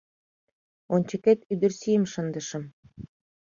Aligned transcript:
—Ончыкет 0.93 1.39
ӱдырсийым 1.53 2.05
шындышым. 2.13 2.63